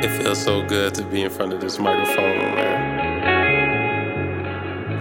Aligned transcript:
It 0.00 0.10
feels 0.22 0.40
so 0.42 0.62
good 0.64 0.94
to 0.94 1.02
be 1.02 1.22
in 1.22 1.30
front 1.30 1.52
of 1.52 1.60
this 1.60 1.78
microphone, 1.78 2.38
man. 2.38 2.98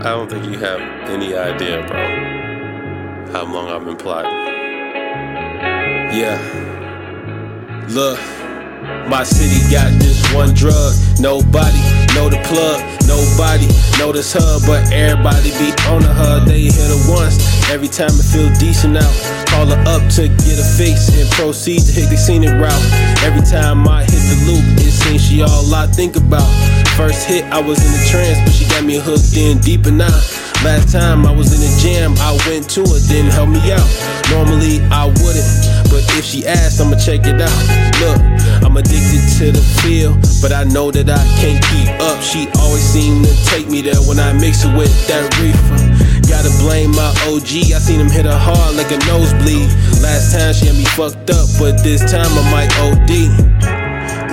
I 0.02 0.10
don't 0.10 0.30
think 0.30 0.46
you 0.46 0.58
have 0.58 0.82
any 1.10 1.36
idea, 1.36 1.86
bro, 1.88 3.32
how 3.32 3.44
long 3.46 3.70
I've 3.70 3.86
been 3.86 3.96
plotting. 3.96 4.32
Yeah. 6.18 6.40
Look, 7.90 8.20
my 9.10 9.24
city 9.24 9.64
got 9.72 9.92
this 10.00 10.20
one 10.34 10.54
drug. 10.54 10.94
Nobody 11.20 11.80
know 12.14 12.30
the 12.30 12.40
plug. 12.44 12.84
Nobody 13.08 13.68
know 13.98 14.12
this 14.12 14.36
hub, 14.36 14.62
but 14.68 14.92
everybody 14.92 15.52
be 15.56 15.72
on 15.88 16.04
the 16.04 16.12
hub. 16.12 16.48
They 16.48 16.68
hit 16.68 16.76
her 16.76 17.04
once. 17.08 17.40
Every 17.72 17.88
time 17.88 18.12
it 18.12 18.28
feel 18.28 18.52
decent 18.60 18.98
out. 18.98 19.16
Call 19.48 19.68
her 19.68 19.80
up 19.88 20.04
to 20.20 20.28
get 20.28 20.60
a 20.60 20.68
fix 20.76 21.08
and 21.16 21.30
proceed 21.32 21.82
to 21.88 21.92
hit 21.92 22.10
the 22.10 22.18
scenic 22.18 22.52
route. 22.52 22.86
Every 23.24 23.42
time 23.42 23.88
I 23.88 24.04
hit 24.04 24.20
the 24.28 24.38
loop, 24.52 24.66
it 24.78 24.92
seems 24.92 25.24
she 25.24 25.42
all 25.42 25.74
I 25.74 25.88
think 25.88 26.16
about. 26.16 26.48
First 27.00 27.28
hit, 27.28 27.46
I 27.46 27.62
was 27.62 27.80
in 27.80 27.92
a 27.94 28.04
trance, 28.12 28.40
but 28.44 28.54
she 28.54 28.66
got 28.68 28.84
me 28.84 29.00
hooked 29.00 29.36
in 29.38 29.60
deeper 29.60 29.92
now. 29.92 30.18
Last 30.66 30.92
time 30.92 31.26
I 31.26 31.32
was 31.32 31.54
in 31.54 31.62
the 31.62 31.72
jam, 31.80 32.18
I 32.18 32.34
went 32.50 32.70
to 32.74 32.82
her, 32.82 33.00
didn't 33.08 33.32
help 33.32 33.50
me 33.50 33.62
out. 33.72 33.86
Normally 34.34 34.82
I 34.90 35.06
wouldn't, 35.06 35.48
but 35.98 36.06
if 36.14 36.26
she 36.26 36.46
asks, 36.46 36.80
I'ma 36.80 36.96
check 36.96 37.26
it 37.26 37.42
out. 37.42 37.64
Look, 37.98 38.22
I'm 38.62 38.78
addicted 38.78 39.26
to 39.42 39.52
the 39.52 39.64
feel, 39.82 40.14
but 40.46 40.54
I 40.54 40.64
know 40.64 40.92
that 40.92 41.10
I 41.10 41.24
can't 41.42 41.58
keep 41.74 41.90
up. 42.06 42.22
She 42.22 42.46
always 42.62 42.86
seem 42.86 43.24
to 43.24 43.34
take 43.50 43.68
me 43.68 43.82
there 43.82 43.98
when 44.06 44.20
I 44.20 44.32
mix 44.34 44.64
it 44.64 44.78
with 44.78 44.94
that 45.08 45.26
reefer. 45.42 45.82
Gotta 46.30 46.54
blame 46.62 46.92
my 46.92 47.10
OG, 47.26 47.74
I 47.74 47.82
seen 47.82 48.00
him 48.00 48.12
hit 48.12 48.26
her 48.26 48.38
hard 48.38 48.76
like 48.76 48.92
a 48.92 49.00
nosebleed. 49.10 49.74
Last 49.98 50.38
time 50.38 50.54
she 50.54 50.68
had 50.68 50.78
me 50.78 50.86
fucked 50.86 51.32
up, 51.32 51.50
but 51.58 51.82
this 51.82 52.06
time 52.06 52.30
I 52.30 52.46
might 52.54 52.70
OD. 52.78 53.77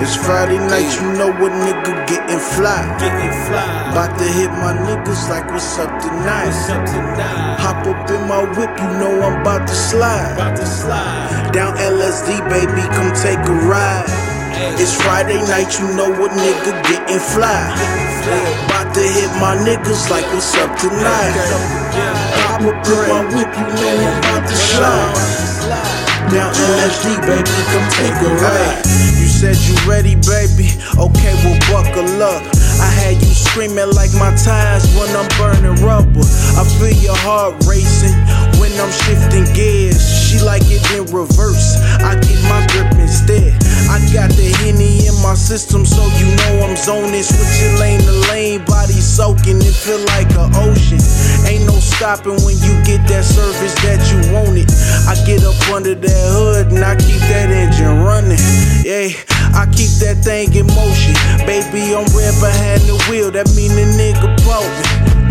It's 0.05 0.21
Friday 0.21 0.61
night, 0.61 0.85
you 1.01 1.17
know 1.17 1.33
what 1.41 1.49
nigga 1.49 2.05
getting 2.05 2.37
fly. 2.37 2.85
Getting 3.01 3.33
fly. 3.49 3.89
About 3.89 4.13
to 4.21 4.27
hit 4.37 4.53
my 4.61 4.77
niggas 4.85 5.33
like 5.33 5.49
what's 5.49 5.81
up 5.81 5.89
tonight. 5.97 6.45
What's 6.45 6.69
up 6.69 6.85
tonight? 6.85 7.57
Hop 7.57 7.81
up 7.89 8.05
in 8.13 8.21
my 8.29 8.45
whip, 8.53 8.69
you 8.77 8.91
know 9.01 9.17
I'm 9.25 9.41
about 9.41 9.65
to 9.65 9.73
slide. 9.73 10.37
About 10.37 10.61
to 10.61 10.65
slide. 10.67 11.49
Down 11.57 11.73
LSD, 11.81 12.37
baby, 12.53 12.85
come 12.93 13.17
take 13.17 13.41
a 13.49 13.57
ride. 13.65 14.05
It's 14.77 14.93
Friday 14.93 15.41
night, 15.49 15.73
you 15.81 15.89
know 15.97 16.13
what 16.21 16.37
nigga 16.37 16.77
getting 16.85 17.17
fly. 17.33 17.65
About 18.69 18.93
to 18.93 19.01
hit 19.01 19.33
my 19.41 19.57
niggas 19.57 20.05
like 20.13 20.29
what's 20.29 20.53
up 20.61 20.69
tonight. 20.77 21.33
Hop 22.45 22.61
up 22.61 22.77
in 22.77 23.01
my 23.09 23.25
whip, 23.33 23.49
you 23.57 23.67
know 23.73 24.05
I'm 24.05 24.21
about 24.21 24.45
to 24.45 24.53
slide. 24.53 25.17
Down 26.29 26.53
LSD, 26.53 27.25
baby, 27.25 27.57
come 27.73 27.89
take 27.97 28.21
a 28.21 28.29
ride. 28.37 29.14
Said 29.35 29.59
you 29.67 29.75
ready, 29.83 30.15
baby. 30.15 30.71
Okay, 30.95 31.35
well, 31.43 31.59
buckle 31.67 32.07
up. 32.23 32.39
I 32.79 32.87
had 32.87 33.19
you 33.19 33.35
screaming 33.35 33.91
like 33.91 34.15
my 34.15 34.31
tires 34.39 34.87
when 34.95 35.11
I'm 35.11 35.27
burning 35.35 35.75
rubber. 35.83 36.23
I 36.55 36.63
feel 36.79 36.95
your 37.03 37.19
heart 37.19 37.59
racing 37.67 38.15
when 38.63 38.71
I'm 38.79 38.87
shifting 39.03 39.43
gears. 39.51 39.99
She 39.99 40.39
like 40.39 40.63
it 40.71 40.79
in 40.95 41.03
reverse. 41.11 41.75
I 41.99 42.15
get 42.15 42.39
my 42.47 42.63
grip 42.71 42.95
instead. 42.95 43.51
I 43.91 43.99
got 44.15 44.31
the 44.39 44.55
henny 44.63 45.03
in 45.03 45.15
my 45.19 45.35
system, 45.35 45.83
so 45.83 45.99
you 46.15 46.31
know 46.39 46.63
I'm 46.63 46.79
zoning. 46.79 47.19
Switching 47.19 47.75
lane 47.75 47.99
to 48.07 48.15
lane, 48.31 48.63
body 48.63 49.03
soaking. 49.03 49.59
It 49.59 49.75
feel 49.75 49.99
like 50.15 50.31
an 50.39 50.55
ocean. 50.63 51.03
Ain't 51.43 51.67
no 51.67 51.75
stopping 51.83 52.39
when 52.47 52.55
you 52.63 52.71
get 52.87 53.03
that 53.11 53.27
service 53.27 53.75
that 53.83 53.99
you 54.15 54.31
want 54.31 54.55
it. 54.55 54.71
I 55.11 55.19
get 55.27 55.43
up 55.43 55.59
under 55.75 55.93
that 55.93 56.23
hood 56.31 56.71
and 56.71 56.79
I 56.79 56.95
keep 56.95 57.19
that 57.27 57.51
engine 57.51 57.99
running. 57.99 58.39
Yeah, 58.85 59.09
I 59.57 59.65
keep 59.73 59.89
that 60.05 60.21
thing 60.21 60.53
in 60.53 60.69
motion. 60.69 61.17
Baby, 61.49 61.97
I'm 61.97 62.05
red 62.13 62.37
behind 62.37 62.85
the 62.85 62.93
wheel. 63.09 63.33
That 63.33 63.49
mean 63.57 63.73
the 63.73 63.89
nigga 63.97 64.29
broke. 64.45 64.77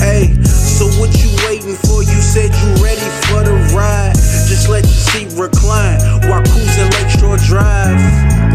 Hey, 0.02 0.34
so 0.42 0.90
what 0.98 1.14
you 1.22 1.30
waiting 1.46 1.78
for? 1.86 2.02
You 2.02 2.18
said 2.18 2.50
you 2.50 2.68
ready 2.82 3.06
for 3.30 3.46
the 3.46 3.54
ride. 3.70 4.18
Just 4.50 4.66
let 4.66 4.82
your 4.82 4.98
seat 5.06 5.30
recline 5.38 6.02
while 6.26 6.42
cruising 6.50 6.90
Lakeshore 6.98 7.38
Drive. 7.46 7.94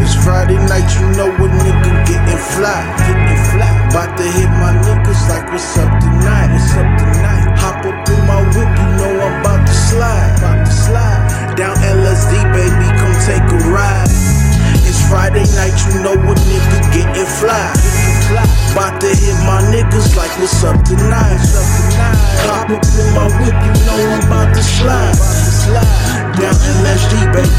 It's 0.04 0.20
Friday 0.20 0.60
night, 0.68 0.92
you 1.00 1.08
know 1.16 1.32
what 1.40 1.48
nigga 1.48 1.96
getting 2.04 2.42
fly. 2.60 2.84
Getting 3.08 3.40
fly. 3.56 3.72
About 3.88 4.20
to 4.20 4.28
hit 4.28 4.52
my 4.60 4.76
niggas 4.84 5.24
like 5.32 5.48
what's 5.48 5.80
up 5.80 5.96
tonight. 6.04 6.52
What's 6.52 6.76
up 6.76 6.92
tonight? 7.00 7.56
Hop 7.56 7.88
up 7.88 8.04
in 8.04 8.20
my 8.28 8.44
whip, 8.52 8.68
you 15.94 16.02
know 16.04 16.16
what 16.26 16.38
nigga 16.46 16.80
getting 16.94 17.30
fly. 17.40 17.74
About 18.72 19.02
to 19.02 19.10
hit 19.10 19.38
my 19.46 19.62
niggas 19.74 20.16
like 20.16 20.32
what's 20.40 20.64
up 20.64 20.78
tonight. 20.86 21.42
Hop 22.46 22.70
up 22.70 22.86
in 22.86 23.08
my 23.18 23.26
whip, 23.42 23.58
you 23.58 23.74
know 23.86 23.98
I'm 23.98 24.22
about 24.28 24.54
to 24.54 24.62
slide. 24.62 25.18
Down 26.38 26.54
LSD, 26.54 27.14
baby, 27.34 27.59